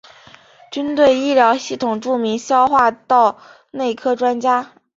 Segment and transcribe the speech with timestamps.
[0.71, 3.37] 军队医疗系统著名消化道
[3.69, 4.71] 内科专家。